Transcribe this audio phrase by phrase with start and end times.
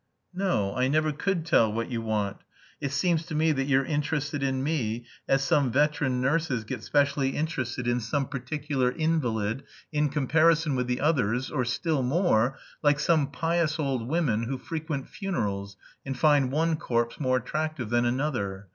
[0.33, 2.37] "No, I never could tell what you want.
[2.79, 7.35] It seems to me that you're interested in me, as some veteran nurses get specially
[7.37, 9.61] interested in some particular invalid
[9.91, 15.07] in comparison with the others, or still more, like some pious old women who frequent
[15.07, 18.69] funerals and find one corpse more attractive than another.